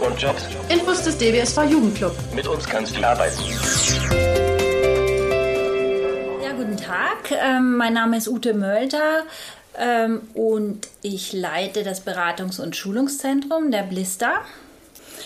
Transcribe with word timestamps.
Und 0.00 0.20
Jobs. 0.20 0.44
Infos 0.68 1.02
des 1.02 1.18
DBSV 1.18 1.64
Jugendclub. 1.64 2.12
Mit 2.34 2.46
uns 2.46 2.66
kannst 2.66 2.96
du 2.96 3.02
arbeiten. 3.04 3.36
Ja, 6.42 6.52
guten 6.52 6.76
Tag. 6.76 7.32
Ähm, 7.32 7.76
mein 7.76 7.94
Name 7.94 8.16
ist 8.16 8.28
Ute 8.28 8.54
Mölter 8.54 9.24
ähm, 9.76 10.20
und 10.34 10.88
ich 11.02 11.32
leite 11.32 11.82
das 11.82 12.06
Beratungs- 12.06 12.60
und 12.60 12.76
Schulungszentrum 12.76 13.72
der 13.72 13.82
Blister. 13.82 14.34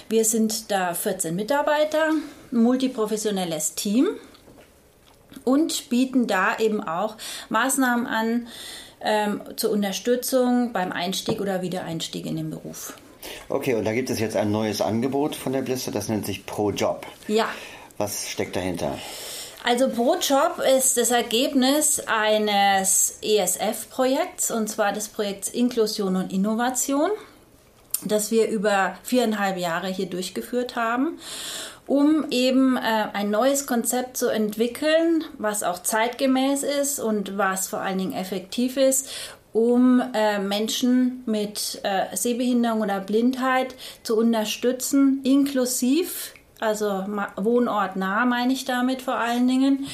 Wir 0.09 0.25
sind 0.25 0.71
da 0.71 0.95
14 0.95 1.36
Mitarbeiter, 1.36 2.11
ein 2.52 2.62
multiprofessionelles 2.62 3.75
Team 3.75 4.09
und 5.45 5.91
bieten 5.91 6.27
da 6.27 6.57
eben 6.59 6.82
auch 6.82 7.16
Maßnahmen 7.50 8.07
an 8.07 8.46
ähm, 9.02 9.43
zur 9.57 9.70
Unterstützung 9.70 10.73
beim 10.73 10.93
Einstieg 10.93 11.41
oder 11.41 11.61
Wiedereinstieg 11.61 12.25
in 12.25 12.36
den 12.36 12.50
Beruf. 12.50 12.95
Okay, 13.49 13.75
und 13.75 13.85
da 13.85 13.93
gibt 13.93 14.11
es 14.11 14.19
jetzt 14.19 14.37
ein 14.37 14.51
neues 14.51 14.81
Angebot 14.81 15.37
von 15.37 15.53
der 15.53 15.62
Blister, 15.62 15.91
das 15.91 16.09
nennt 16.09 16.27
sich 16.27 16.47
Pro 16.47 16.71
Job. 16.71 17.07
Ja. 17.29 17.48
Was 17.98 18.31
steckt 18.31 18.57
dahinter? 18.57 18.98
Also 19.65 19.89
ProJob 19.89 20.61
ist 20.77 20.97
das 20.97 21.12
Ergebnis 21.12 22.01
eines 22.07 23.19
ESF-Projekts, 23.23 24.51
und 24.51 24.69
zwar 24.69 24.93
des 24.93 25.09
Projekts 25.09 25.48
Inklusion 25.48 26.17
und 26.17 26.33
Innovation, 26.33 27.11
das 28.05 28.33
wir 28.33 28.48
über 28.48 28.97
viereinhalb 29.05 29.57
Jahre 29.59 29.87
hier 29.87 30.07
durchgeführt 30.07 30.75
haben, 30.75 31.20
um 31.87 32.27
eben 32.31 32.77
äh, 32.77 32.81
ein 33.12 33.31
neues 33.31 33.69
Konzept 33.69 34.17
zu 34.17 34.29
entwickeln, 34.29 35.23
was 35.39 35.62
auch 35.62 35.81
zeitgemäß 35.81 36.65
ist 36.65 36.98
und 36.98 37.39
was 37.39 37.69
vor 37.69 37.81
allen 37.81 37.98
Dingen 37.98 38.15
effektiv 38.15 38.77
ist, 38.77 39.09
um 39.52 40.02
äh, 40.15 40.38
Menschen 40.38 41.23
mit 41.27 41.80
äh, 41.83 42.16
Sehbehinderung 42.16 42.80
oder 42.80 43.01
Blindheit 43.01 43.75
zu 44.02 44.16
unterstützen, 44.16 45.20
inklusiv 45.25 46.33
also 46.62 47.05
wohnortnah 47.36 48.25
meine 48.25 48.53
ich 48.53 48.64
damit 48.64 49.03
vor 49.03 49.17
allen 49.17 49.48
Dingen, 49.48 49.89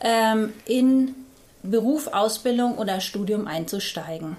ähm, 0.00 0.54
in 0.64 1.14
Beruf, 1.62 2.06
Ausbildung 2.06 2.78
oder 2.78 3.00
Studium 3.00 3.46
einzusteigen. 3.46 4.38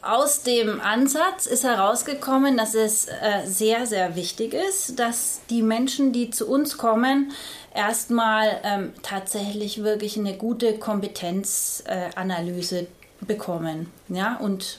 Aus 0.00 0.42
dem 0.42 0.80
Ansatz 0.80 1.44
ist 1.46 1.64
herausgekommen, 1.64 2.56
dass 2.56 2.74
es 2.74 3.08
äh, 3.08 3.42
sehr, 3.44 3.86
sehr 3.86 4.16
wichtig 4.16 4.54
ist, 4.54 4.98
dass 4.98 5.42
die 5.50 5.60
Menschen, 5.62 6.12
die 6.12 6.30
zu 6.30 6.48
uns 6.48 6.78
kommen, 6.78 7.32
erstmal 7.74 8.60
ähm, 8.62 8.94
tatsächlich 9.02 9.82
wirklich 9.82 10.16
eine 10.16 10.38
gute 10.38 10.78
Kompetenzanalyse 10.78 12.82
äh, 12.82 12.86
bekommen. 13.20 13.90
Ja, 14.08 14.36
und 14.36 14.78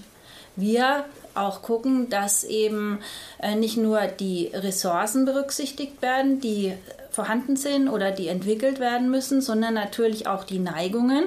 wir 0.55 1.05
auch 1.35 1.61
gucken, 1.61 2.09
dass 2.09 2.43
eben 2.43 2.99
äh, 3.39 3.55
nicht 3.55 3.77
nur 3.77 4.01
die 4.07 4.51
Ressourcen 4.53 5.25
berücksichtigt 5.25 6.01
werden, 6.01 6.39
die 6.39 6.73
vorhanden 7.11 7.55
sind 7.55 7.89
oder 7.89 8.11
die 8.11 8.27
entwickelt 8.27 8.79
werden 8.79 9.09
müssen, 9.09 9.41
sondern 9.41 9.73
natürlich 9.75 10.27
auch 10.27 10.43
die 10.43 10.59
Neigungen. 10.59 11.25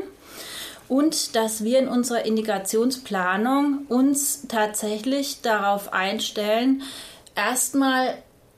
Und 0.89 1.37
dass 1.37 1.63
wir 1.63 1.79
in 1.79 1.89
unserer 1.89 2.25
Integrationsplanung 2.25 3.87
uns 3.89 4.47
tatsächlich 4.49 5.41
darauf 5.41 5.93
einstellen, 5.93 6.83
erstmal 7.37 8.15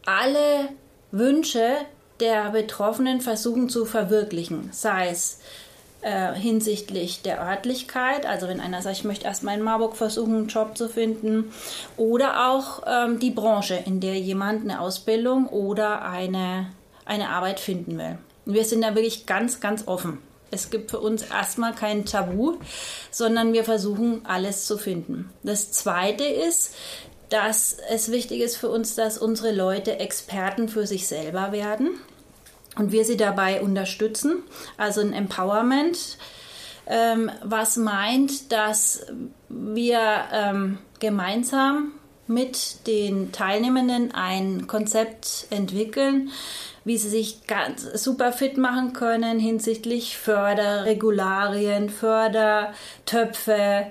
alle 0.07 0.71
Wünsche 1.11 1.77
der 2.21 2.51
Betroffenen 2.51 3.21
versuchen 3.21 3.69
zu 3.69 3.85
verwirklichen, 3.85 4.71
sei 4.73 5.11
es 5.11 5.41
äh, 6.03 6.35
hinsichtlich 6.35 7.23
der 7.23 7.41
Örtlichkeit, 7.41 8.27
also 8.27 8.49
wenn 8.49 8.61
einer 8.61 8.83
sagt, 8.83 8.97
ich 8.97 9.05
möchte 9.05 9.25
erstmal 9.25 9.57
in 9.57 9.63
Marburg 9.63 9.97
versuchen, 9.97 10.35
einen 10.37 10.49
Job 10.49 10.77
zu 10.77 10.89
finden, 10.89 11.53
oder 11.97 12.51
auch 12.51 12.83
ähm, 12.87 13.19
die 13.19 13.31
Branche, 13.31 13.79
in 13.87 14.01
der 14.01 14.19
jemand 14.19 14.63
eine 14.63 14.81
Ausbildung 14.81 15.47
oder 15.47 16.03
eine, 16.03 16.67
eine 17.05 17.29
Arbeit 17.29 17.61
finden 17.61 17.99
will. 17.99 18.19
Wir 18.45 18.65
sind 18.65 18.83
da 18.83 18.95
wirklich 18.95 19.27
ganz, 19.27 19.61
ganz 19.61 19.87
offen. 19.87 20.19
Es 20.51 20.71
gibt 20.71 20.91
für 20.91 21.01
uns 21.01 21.23
erstmal 21.23 21.73
kein 21.73 22.05
Tabu, 22.05 22.57
sondern 23.11 23.53
wir 23.53 23.65
versuchen 23.65 24.23
alles 24.27 24.67
zu 24.67 24.79
finden. 24.79 25.31
Das 25.43 25.73
Zweite 25.73 26.25
ist, 26.25 26.75
dass 27.31 27.77
es 27.89 28.11
wichtig 28.11 28.41
ist 28.41 28.57
für 28.57 28.69
uns, 28.69 28.95
dass 28.95 29.17
unsere 29.17 29.53
Leute 29.53 29.99
Experten 29.99 30.69
für 30.69 30.87
sich 30.87 31.07
selber 31.07 31.53
werden 31.53 31.93
und 32.77 32.93
wir 32.93 33.05
sie 33.05 33.17
dabei 33.17 33.61
unterstützen, 33.61 34.43
also 34.77 35.01
ein 35.01 35.13
Empowerment, 35.13 36.19
ähm, 36.87 37.31
was 37.43 37.77
meint, 37.77 38.51
dass 38.53 39.07
wir 39.49 40.01
ähm, 40.33 40.79
gemeinsam 40.99 41.93
mit 42.27 42.87
den 42.87 43.33
Teilnehmenden 43.33 44.15
ein 44.15 44.67
Konzept 44.67 45.47
entwickeln, 45.51 46.31
wie 46.85 46.99
sie 46.99 47.09
sich 47.09 47.47
ganz 47.47 47.83
super 48.03 48.33
fit 48.33 48.57
machen 48.57 48.93
können 48.93 49.39
hinsichtlich 49.39 50.17
Förderregularien, 50.17 51.91
Fördertöpfe, 51.91 53.87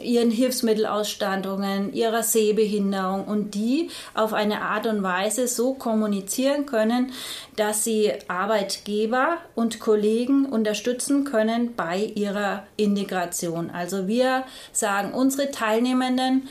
ihren 0.00 0.30
Hilfsmittelausstattungen, 0.30 1.92
ihrer 1.92 2.22
Sehbehinderung 2.22 3.24
und 3.24 3.54
die 3.54 3.90
auf 4.14 4.32
eine 4.32 4.62
Art 4.62 4.86
und 4.86 5.02
Weise 5.02 5.48
so 5.48 5.74
kommunizieren 5.74 6.66
können, 6.66 7.12
dass 7.56 7.84
sie 7.84 8.12
Arbeitgeber 8.28 9.38
und 9.54 9.80
Kollegen 9.80 10.46
unterstützen 10.46 11.24
können 11.24 11.74
bei 11.74 11.98
ihrer 12.14 12.64
Integration. 12.76 13.70
Also 13.70 14.06
wir 14.06 14.44
sagen, 14.72 15.12
unsere 15.12 15.50
Teilnehmenden 15.50 16.48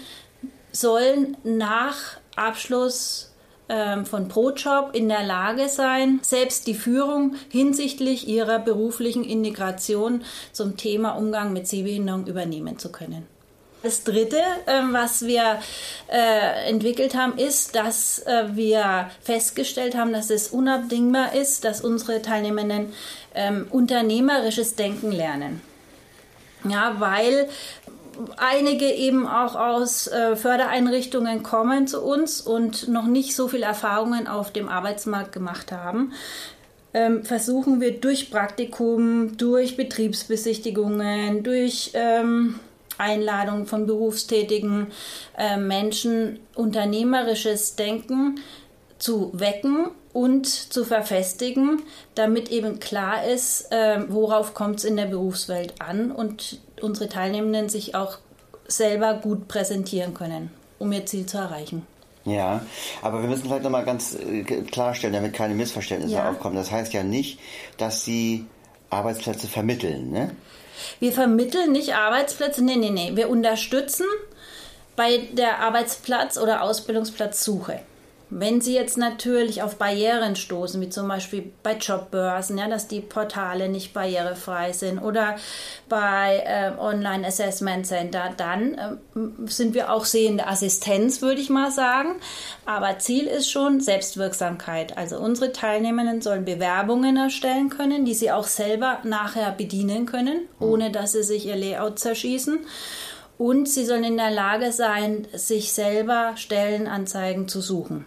sollen 0.71 1.37
nach 1.43 2.17
Abschluss 2.35 3.28
ähm, 3.69 4.05
von 4.05 4.27
ProJob 4.27 4.95
in 4.95 5.07
der 5.07 5.23
Lage 5.23 5.69
sein, 5.69 6.19
selbst 6.23 6.67
die 6.67 6.73
Führung 6.73 7.35
hinsichtlich 7.49 8.27
ihrer 8.27 8.59
beruflichen 8.59 9.23
Integration 9.23 10.23
zum 10.51 10.75
Thema 10.75 11.11
Umgang 11.11 11.53
mit 11.53 11.67
Sehbehinderung 11.67 12.27
übernehmen 12.27 12.79
zu 12.79 12.91
können. 12.91 13.27
Das 13.81 14.03
Dritte, 14.03 14.41
ähm, 14.67 14.91
was 14.91 15.25
wir 15.25 15.59
äh, 16.11 16.69
entwickelt 16.69 17.15
haben, 17.15 17.37
ist, 17.37 17.75
dass 17.75 18.19
äh, 18.19 18.47
wir 18.51 19.09
festgestellt 19.21 19.95
haben, 19.95 20.11
dass 20.11 20.29
es 20.29 20.49
unabdingbar 20.49 21.33
ist, 21.33 21.63
dass 21.63 21.79
unsere 21.79 22.21
Teilnehmenden 22.21 22.91
ähm, 23.33 23.67
unternehmerisches 23.69 24.75
Denken 24.75 25.13
lernen. 25.13 25.61
Ja, 26.67 26.95
weil 26.99 27.47
einige 28.37 28.85
eben 28.91 29.27
auch 29.27 29.55
aus 29.55 30.07
äh, 30.07 30.35
Fördereinrichtungen 30.35 31.43
kommen 31.43 31.87
zu 31.87 32.01
uns 32.01 32.41
und 32.41 32.87
noch 32.87 33.05
nicht 33.05 33.35
so 33.35 33.47
viel 33.47 33.63
Erfahrungen 33.63 34.27
auf 34.27 34.51
dem 34.51 34.69
Arbeitsmarkt 34.69 35.31
gemacht 35.31 35.71
haben. 35.71 36.13
Ähm, 36.93 37.23
versuchen 37.23 37.81
wir 37.81 37.99
durch 37.99 38.31
Praktikum, 38.31 39.37
durch 39.37 39.77
Betriebsbesichtigungen, 39.77 41.43
durch 41.43 41.91
ähm, 41.93 42.59
Einladungen 42.97 43.67
von 43.67 43.85
berufstätigen 43.85 44.87
äh, 45.37 45.57
Menschen 45.57 46.39
unternehmerisches 46.55 47.75
Denken 47.75 48.39
zu 48.97 49.31
wecken 49.33 49.91
und 50.13 50.47
zu 50.47 50.83
verfestigen, 50.83 51.83
damit 52.15 52.49
eben 52.49 52.79
klar 52.79 53.25
ist, 53.25 53.71
äh, 53.71 53.99
worauf 54.07 54.53
kommt 54.53 54.79
es 54.79 54.85
in 54.85 54.97
der 54.97 55.05
Berufswelt 55.05 55.75
an 55.79 56.11
und 56.11 56.59
unsere 56.81 57.09
Teilnehmenden 57.09 57.69
sich 57.69 57.95
auch 57.95 58.17
selber 58.67 59.15
gut 59.15 59.47
präsentieren 59.47 60.13
können, 60.13 60.51
um 60.79 60.91
ihr 60.91 61.05
Ziel 61.05 61.25
zu 61.25 61.37
erreichen. 61.37 61.85
Ja, 62.25 62.61
aber 63.01 63.21
wir 63.21 63.29
müssen 63.29 63.43
vielleicht 63.43 63.63
nochmal 63.63 63.85
ganz 63.85 64.15
äh, 64.15 64.43
klarstellen, 64.43 65.13
damit 65.13 65.33
keine 65.33 65.55
Missverständnisse 65.55 66.15
ja. 66.15 66.29
aufkommen. 66.29 66.55
Das 66.55 66.71
heißt 66.71 66.93
ja 66.93 67.03
nicht, 67.03 67.39
dass 67.77 68.03
Sie 68.03 68.45
Arbeitsplätze 68.89 69.47
vermitteln, 69.47 70.11
ne? 70.11 70.31
Wir 70.99 71.11
vermitteln 71.11 71.71
nicht 71.71 71.95
Arbeitsplätze, 71.95 72.63
nee, 72.63 72.77
nee, 72.77 72.89
nee. 72.89 73.11
Wir 73.15 73.29
unterstützen 73.29 74.05
bei 74.95 75.29
der 75.33 75.59
Arbeitsplatz- 75.59 76.37
oder 76.37 76.61
Ausbildungsplatzsuche. 76.61 77.81
Wenn 78.31 78.61
Sie 78.61 78.75
jetzt 78.75 78.95
natürlich 78.95 79.63
auf 79.63 79.77
Barrieren 79.77 80.35
stoßen, 80.35 80.79
wie 80.81 80.89
zum 80.89 81.07
Beispiel 81.07 81.51
bei 81.63 81.73
Jobbörsen, 81.73 82.59
ja, 82.59 82.67
dass 82.67 82.87
die 82.87 83.01
Portale 83.01 83.69
nicht 83.69 83.91
barrierefrei 83.91 84.71
sind 84.71 84.99
oder 84.99 85.35
bei 85.87 86.43
äh, 86.45 86.79
Online 86.79 87.25
Assessment 87.25 87.87
Center, 87.87 88.31
dann 88.37 88.73
äh, 88.75 89.47
sind 89.47 89.73
wir 89.73 89.91
auch 89.91 90.05
sehende 90.05 90.45
Assistenz, 90.45 91.23
würde 91.23 91.41
ich 91.41 91.49
mal 91.49 91.71
sagen. 91.71 92.17
Aber 92.67 92.99
Ziel 92.99 93.25
ist 93.25 93.49
schon 93.49 93.81
Selbstwirksamkeit. 93.81 94.95
Also 94.95 95.17
unsere 95.17 95.51
Teilnehmenden 95.51 96.21
sollen 96.21 96.45
Bewerbungen 96.45 97.17
erstellen 97.17 97.69
können, 97.69 98.05
die 98.05 98.13
sie 98.13 98.29
auch 98.31 98.45
selber 98.45 98.99
nachher 99.03 99.51
bedienen 99.53 100.05
können, 100.05 100.41
ohne 100.59 100.91
dass 100.91 101.13
sie 101.13 101.23
sich 101.23 101.47
ihr 101.47 101.55
Layout 101.55 101.97
zerschießen. 101.97 102.59
Und 103.39 103.67
sie 103.67 103.85
sollen 103.85 104.03
in 104.03 104.17
der 104.17 104.29
Lage 104.31 104.71
sein, 104.71 105.27
sich 105.33 105.71
selber 105.71 106.33
Stellenanzeigen 106.35 107.47
zu 107.47 107.61
suchen. 107.61 108.05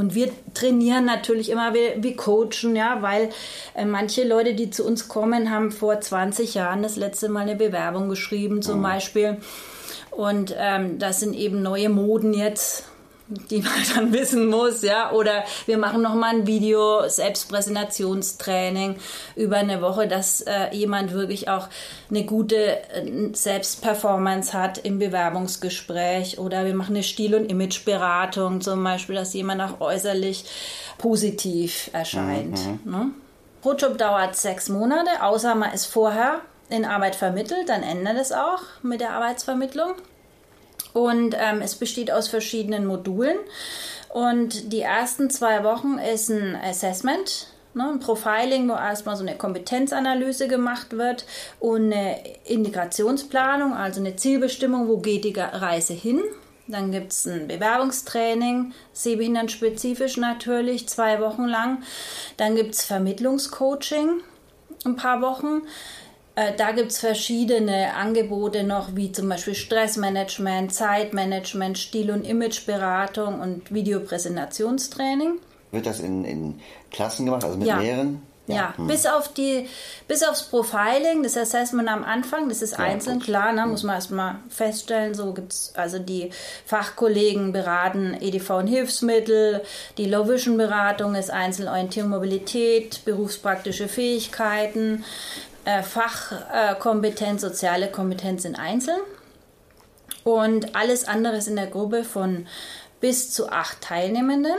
Und 0.00 0.14
wir 0.14 0.30
trainieren 0.54 1.04
natürlich 1.04 1.50
immer, 1.50 1.74
wir, 1.74 2.02
wir 2.02 2.16
coachen, 2.16 2.74
ja, 2.74 3.02
weil 3.02 3.28
äh, 3.74 3.84
manche 3.84 4.26
Leute, 4.26 4.54
die 4.54 4.70
zu 4.70 4.86
uns 4.86 5.08
kommen, 5.08 5.50
haben 5.50 5.70
vor 5.70 6.00
20 6.00 6.54
Jahren 6.54 6.82
das 6.82 6.96
letzte 6.96 7.28
Mal 7.28 7.40
eine 7.40 7.54
Bewerbung 7.54 8.08
geschrieben, 8.08 8.62
zum 8.62 8.78
mhm. 8.78 8.82
Beispiel. 8.82 9.36
Und 10.10 10.54
ähm, 10.58 10.98
das 10.98 11.20
sind 11.20 11.34
eben 11.34 11.60
neue 11.60 11.90
Moden 11.90 12.32
jetzt. 12.32 12.89
Die 13.30 13.62
man 13.62 13.72
dann 13.94 14.12
wissen 14.12 14.48
muss, 14.48 14.82
ja. 14.82 15.12
Oder 15.12 15.44
wir 15.66 15.78
machen 15.78 16.02
nochmal 16.02 16.34
ein 16.34 16.46
Video, 16.46 17.08
Selbstpräsentationstraining 17.08 18.96
über 19.36 19.56
eine 19.56 19.80
Woche, 19.80 20.08
dass 20.08 20.40
äh, 20.42 20.68
jemand 20.72 21.12
wirklich 21.12 21.48
auch 21.48 21.68
eine 22.10 22.24
gute 22.24 22.56
äh, 22.56 23.30
Selbstperformance 23.32 24.52
hat 24.52 24.78
im 24.78 24.98
Bewerbungsgespräch. 24.98 26.38
Oder 26.38 26.64
wir 26.64 26.74
machen 26.74 26.96
eine 26.96 27.04
Stil- 27.04 27.34
und 27.34 27.50
Imageberatung 27.50 28.60
zum 28.60 28.82
Beispiel, 28.82 29.14
dass 29.14 29.32
jemand 29.34 29.62
auch 29.62 29.80
äußerlich 29.80 30.44
positiv 30.98 31.90
erscheint. 31.92 32.58
Mhm. 32.84 32.90
Ne? 32.90 33.10
Brotjob 33.62 33.98
dauert 33.98 34.36
sechs 34.36 34.68
Monate, 34.68 35.22
außer 35.22 35.54
man 35.54 35.72
ist 35.72 35.86
vorher 35.86 36.40
in 36.70 36.84
Arbeit 36.84 37.16
vermittelt, 37.16 37.68
dann 37.68 37.82
endet 37.82 38.16
es 38.16 38.32
auch 38.32 38.62
mit 38.82 39.00
der 39.00 39.10
Arbeitsvermittlung. 39.10 39.94
Und 40.92 41.36
ähm, 41.38 41.60
es 41.62 41.76
besteht 41.76 42.10
aus 42.10 42.28
verschiedenen 42.28 42.86
Modulen. 42.86 43.36
Und 44.08 44.72
die 44.72 44.80
ersten 44.80 45.30
zwei 45.30 45.62
Wochen 45.62 45.98
ist 45.98 46.30
ein 46.30 46.56
Assessment, 46.56 47.46
ne, 47.74 47.90
ein 47.92 48.00
Profiling, 48.00 48.68
wo 48.68 48.72
erstmal 48.72 49.16
so 49.16 49.22
eine 49.22 49.36
Kompetenzanalyse 49.36 50.48
gemacht 50.48 50.96
wird 50.96 51.24
und 51.60 51.92
eine 51.92 52.18
Integrationsplanung, 52.44 53.72
also 53.72 54.00
eine 54.00 54.16
Zielbestimmung, 54.16 54.88
wo 54.88 54.98
geht 54.98 55.24
die 55.24 55.34
Reise 55.38 55.92
hin. 55.92 56.20
Dann 56.66 56.92
gibt 56.92 57.12
es 57.12 57.26
ein 57.26 57.48
Bewerbungstraining, 57.48 58.72
sehbehindernspezifisch 58.92 60.16
natürlich, 60.16 60.88
zwei 60.88 61.20
Wochen 61.20 61.44
lang. 61.44 61.82
Dann 62.36 62.54
gibt 62.54 62.74
es 62.74 62.84
Vermittlungscoaching, 62.84 64.20
ein 64.84 64.96
paar 64.96 65.20
Wochen. 65.20 65.62
Äh, 66.34 66.52
da 66.56 66.72
gibt 66.72 66.92
es 66.92 66.98
verschiedene 66.98 67.94
Angebote 67.94 68.62
noch, 68.62 68.94
wie 68.94 69.12
zum 69.12 69.28
Beispiel 69.28 69.54
Stressmanagement, 69.54 70.72
Zeitmanagement, 70.72 71.78
Stil- 71.78 72.10
und 72.10 72.26
Imageberatung 72.26 73.40
und 73.40 73.72
Videopräsentationstraining. 73.72 75.38
Wird 75.72 75.86
das 75.86 76.00
in, 76.00 76.24
in 76.24 76.60
Klassen 76.90 77.26
gemacht, 77.26 77.44
also 77.44 77.56
mit 77.56 77.66
ja. 77.66 77.76
mehreren? 77.76 78.22
Ja, 78.46 78.56
ja. 78.56 78.74
Hm. 78.76 78.86
bis 78.88 79.06
auf 79.06 79.32
die, 79.32 79.68
bis 80.08 80.22
aufs 80.22 80.42
Profiling, 80.42 81.22
das 81.22 81.36
Assessment 81.36 81.88
am 81.88 82.04
Anfang, 82.04 82.48
das 82.48 82.62
ist 82.62 82.72
ja, 82.72 82.78
einzeln, 82.78 83.18
gut. 83.18 83.26
klar, 83.26 83.52
ne, 83.52 83.62
hm. 83.62 83.70
muss 83.70 83.82
man 83.82 83.94
erstmal 83.94 84.36
feststellen, 84.48 85.14
so 85.14 85.32
gibt 85.32 85.52
es 85.52 85.72
also 85.76 85.98
die 85.98 86.30
Fachkollegen 86.64 87.52
beraten 87.52 88.16
EDV 88.20 88.50
und 88.50 88.66
Hilfsmittel, 88.66 89.62
die 89.98 90.06
Low 90.06 90.28
Vision 90.28 90.56
Beratung 90.56 91.14
ist 91.14 91.30
Einzelorientierung, 91.30 92.10
Mobilität, 92.10 93.04
berufspraktische 93.04 93.88
Fähigkeiten, 93.88 95.04
äh, 95.59 95.59
Fachkompetenz, 95.82 97.42
soziale 97.42 97.90
Kompetenz 97.90 98.44
in 98.44 98.56
einzeln. 98.56 99.00
Und 100.24 100.76
alles 100.76 101.06
andere 101.06 101.36
ist 101.36 101.48
in 101.48 101.56
der 101.56 101.66
Gruppe 101.66 102.04
von 102.04 102.46
bis 103.00 103.32
zu 103.32 103.50
acht 103.50 103.80
Teilnehmenden. 103.80 104.56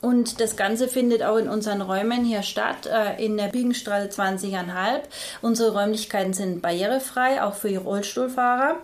Und 0.00 0.40
das 0.40 0.56
Ganze 0.56 0.88
findet 0.88 1.22
auch 1.22 1.36
in 1.36 1.48
unseren 1.48 1.80
Räumen 1.80 2.24
hier 2.24 2.42
statt, 2.42 2.86
äh, 2.86 3.22
in 3.24 3.36
der 3.36 3.48
Biegenstraße 3.48 4.08
20,5. 4.08 5.00
Unsere 5.42 5.72
Räumlichkeiten 5.72 6.32
sind 6.32 6.62
barrierefrei, 6.62 7.42
auch 7.42 7.54
für 7.54 7.76
Rollstuhlfahrer. 7.78 8.76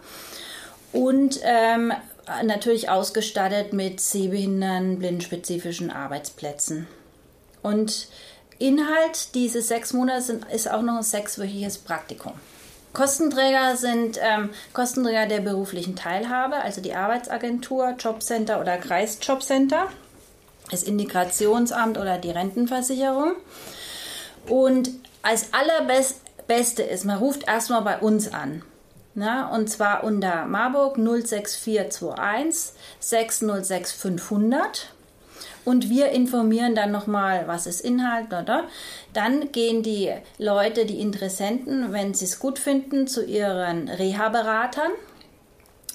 Und 0.93 1.39
ähm, 1.43 1.93
natürlich 2.45 2.89
ausgestattet 2.89 3.73
mit 3.73 4.01
sehbehindern, 4.01 4.99
blindenspezifischen 4.99 5.91
Arbeitsplätzen. 5.91 6.87
Und 7.63 8.09
Inhalt 8.63 9.35
dieses 9.35 9.67
sechs 9.67 9.93
Monate 9.93 10.41
ist 10.55 10.71
auch 10.71 10.83
noch 10.83 10.99
ein 10.99 11.03
sechswöchiges 11.03 11.79
Praktikum. 11.79 12.33
Kostenträger 12.93 13.77
sind 13.77 14.21
ähm, 14.23 14.51
Kostenträger 14.73 15.27
der 15.27 15.41
beruflichen 15.41 15.97
Teilhabe, 15.97 16.55
also 16.57 16.81
die 16.81 16.95
Arbeitsagentur, 16.95 17.97
Jobcenter 17.99 18.61
oder 18.61 18.77
Kreisjobcenter, 18.77 19.89
das 20.71 20.85
Integrationsamt 20.85 21.99
oder 21.99 22.19
die 22.19 22.31
Rentenversicherung. 22.31 23.33
Und 24.47 24.91
als 25.23 25.49
allerbeste 25.53 26.85
ist, 26.85 27.05
man 27.05 27.19
ruft 27.19 27.49
erstmal 27.49 27.83
bei 27.83 27.99
uns 27.99 28.33
an. 28.33 28.63
Na, 29.15 29.49
und 29.49 29.71
zwar 29.71 30.05
unter 30.05 30.47
Marburg 30.47 30.99
06421 30.99 32.75
606 33.01 33.91
500 33.91 34.93
und 35.65 35.89
wir 35.89 36.11
informieren 36.11 36.75
dann 36.75 36.91
nochmal, 36.91 37.45
was 37.47 37.67
ist 37.67 37.81
Inhalt, 37.81 38.27
oder? 38.29 38.65
Dann 39.13 39.53
gehen 39.53 39.83
die 39.83 40.13
Leute, 40.39 40.87
die 40.87 41.01
Interessenten, 41.01 41.93
wenn 41.93 42.15
sie 42.15 42.25
es 42.25 42.39
gut 42.39 42.59
finden, 42.59 43.07
zu 43.07 43.25
ihren 43.25 43.89
Reha-Beratern 43.89 44.91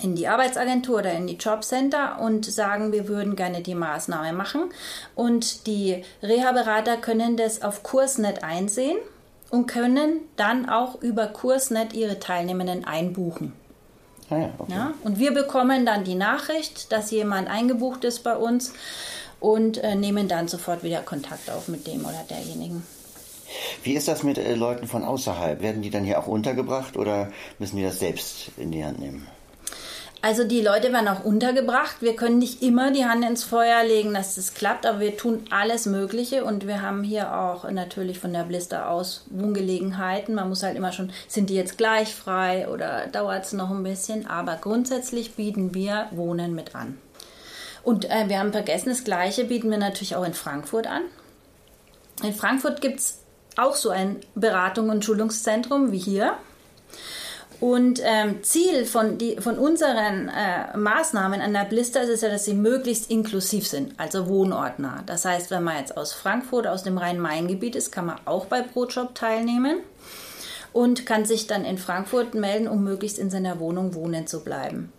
in 0.01 0.15
die 0.15 0.27
Arbeitsagentur 0.27 0.99
oder 0.99 1.11
in 1.13 1.27
die 1.27 1.37
Jobcenter 1.37 2.19
und 2.19 2.45
sagen, 2.45 2.91
wir 2.91 3.07
würden 3.07 3.35
gerne 3.35 3.61
die 3.61 3.75
Maßnahme 3.75 4.33
machen. 4.33 4.65
Und 5.15 5.67
die 5.67 6.03
Reha-Berater 6.21 6.97
können 6.97 7.35
das 7.35 7.61
auf 7.61 7.83
Kursnet 7.83 8.43
einsehen 8.43 8.97
und 9.49 9.67
können 9.67 10.19
dann 10.35 10.69
auch 10.69 11.01
über 11.01 11.27
Kursnet 11.27 11.93
ihre 11.93 12.19
Teilnehmenden 12.19 12.85
einbuchen. 12.85 13.53
Ah 14.29 14.37
ja, 14.37 14.49
okay. 14.57 14.73
ja, 14.73 14.93
und 15.03 15.19
wir 15.19 15.33
bekommen 15.33 15.85
dann 15.85 16.03
die 16.03 16.15
Nachricht, 16.15 16.91
dass 16.91 17.11
jemand 17.11 17.49
eingebucht 17.49 18.03
ist 18.03 18.23
bei 18.23 18.35
uns 18.35 18.73
und 19.39 19.78
äh, 19.78 19.95
nehmen 19.95 20.28
dann 20.28 20.48
sofort 20.48 20.84
wieder 20.84 21.01
Kontakt 21.01 21.50
auf 21.50 21.68
mit 21.68 21.88
dem 21.88 22.06
oder 22.06 22.24
derjenigen. 22.30 22.84
Wie 23.84 23.94
ist 23.94 24.07
das 24.07 24.24
mit 24.24 24.38
äh, 24.38 24.56
Leuten 24.56 24.88
von 24.88 25.04
außerhalb? 25.04 25.62
Werden 25.62 25.81
die 25.81 25.89
dann 25.89 26.04
hier 26.04 26.19
auch 26.19 26.28
untergebracht 26.28 26.98
oder 26.98 27.31
müssen 27.60 27.78
die 27.78 27.84
das 27.84 28.00
selbst 28.00 28.51
in 28.57 28.72
die 28.72 28.84
Hand 28.84 29.00
nehmen? 29.00 29.28
Also 30.22 30.44
die 30.44 30.62
Leute 30.62 30.92
werden 30.92 31.07
auch 31.07 31.24
untergebracht. 31.24 31.98
Wir 32.01 32.16
können 32.16 32.39
nicht 32.39 32.63
immer 32.63 32.92
die 32.92 33.06
Hand 33.06 33.24
ins 33.24 33.44
Feuer 33.44 33.84
legen, 33.84 34.13
dass 34.13 34.36
das 34.36 34.56
klappt, 34.56 34.86
aber 34.86 35.00
wir 35.00 35.16
tun 35.16 35.45
alles 35.51 35.86
Mögliche 35.86 36.44
und 36.44 36.66
wir 36.66 36.81
haben 36.81 37.04
hier 37.04 37.38
auch 37.38 37.69
natürlich 37.69 38.18
von 38.18 38.34
der 38.34 38.44
Blister 38.44 38.89
aus 38.89 39.25
Wohngelegenheiten. 39.30 40.34
Man 40.34 40.50
muss 40.50 40.63
halt 40.63 40.75
immer 40.75 40.92
schon, 40.92 41.12
sind 41.28 41.51
die 41.51 41.56
jetzt 41.56 41.78
gleich 41.78 42.16
frei 42.16 42.68
oder 42.68 43.07
dauert 43.07 43.45
es 43.45 43.54
noch 43.54 43.69
ein 43.69 43.84
bisschen, 43.84 44.25
aber 44.25 44.56
grundsätzlich 44.56 45.36
bieten 45.36 45.75
wir 45.75 46.07
Wohnen 46.12 46.56
mit 46.56 46.75
an. 46.75 46.98
Und 47.88 48.04
äh, 48.12 48.28
wir 48.28 48.39
haben 48.39 48.51
vergessen, 48.51 48.89
das 48.89 49.06
Gleiche 49.06 49.45
bieten 49.45 49.72
wir 49.72 49.78
natürlich 49.78 50.18
auch 50.18 50.25
in 50.25 50.34
Frankfurt 50.34 50.88
an. 50.88 51.04
In 52.22 52.34
Frankfurt 52.34 52.81
gibt 52.81 53.00
es 53.00 53.19
auch 53.56 53.75
so 53.75 53.92
ein 53.92 54.18
Beratung- 54.36 54.89
und 54.89 55.06
Schulungszentrum 55.06 55.94
wie 55.94 55.98
hier. 55.98 56.34
Und 57.62 58.01
ähm, 58.04 58.44
Ziel 58.44 58.84
von, 58.84 59.18
die, 59.18 59.38
von 59.38 59.57
unseren 59.57 60.28
äh, 60.28 60.75
Maßnahmen 60.75 61.39
an 61.39 61.54
der 61.54 61.63
Blister 61.63 62.01
ist 62.01 62.10
es 62.10 62.19
ja, 62.19 62.28
dass 62.28 62.44
sie 62.44 62.56
möglichst 62.56 63.10
inklusiv 63.10 63.65
sind, 63.65 63.98
also 63.98 64.27
wohnortnah. 64.27 65.03
Das 65.06 65.24
heißt, 65.24 65.50
wenn 65.50 65.63
man 65.63 65.77
jetzt 65.77 65.96
aus 65.96 66.12
Frankfurt, 66.12 66.67
aus 66.67 66.84
dem 66.84 66.98
Rhein-Main-Gebiet 66.98 67.77
ist, 67.77 67.94
kann 67.94 68.08
man 68.08 68.20
auch 68.25 68.48
bei 68.48 68.63
ProJob 68.63 69.15
teilnehmen 69.15 69.77
und 70.74 71.06
kann 71.06 71.24
sich 71.24 71.48
dann 71.48 71.63
in 71.63 71.77
Frankfurt 71.77 72.36
melden, 72.36 72.67
um 72.67 72.84
möglichst 72.84 73.17
in 73.17 73.29
seiner 73.29 73.62
Wohnung 73.62 73.94
wohnen 73.94 74.27
zu 74.27 74.44
bleiben. 74.44 74.91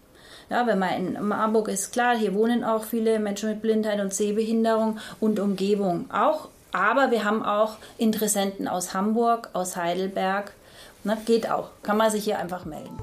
Ja, 0.50 0.66
wenn 0.66 0.78
man 0.78 0.90
in 0.90 1.28
Marburg 1.28 1.68
ist, 1.68 1.92
klar, 1.92 2.16
hier 2.16 2.34
wohnen 2.34 2.64
auch 2.64 2.84
viele 2.84 3.18
Menschen 3.18 3.50
mit 3.50 3.60
Blindheit 3.60 4.00
und 4.00 4.14
Sehbehinderung 4.14 4.98
und 5.20 5.38
Umgebung 5.40 6.10
auch. 6.10 6.48
Aber 6.72 7.10
wir 7.10 7.24
haben 7.24 7.44
auch 7.44 7.76
Interessenten 7.98 8.68
aus 8.68 8.94
Hamburg, 8.94 9.50
aus 9.52 9.76
Heidelberg. 9.76 10.52
Na, 11.04 11.16
geht 11.26 11.50
auch. 11.50 11.70
Kann 11.82 11.96
man 11.96 12.10
sich 12.10 12.24
hier 12.24 12.38
einfach 12.38 12.64
melden. 12.64 12.98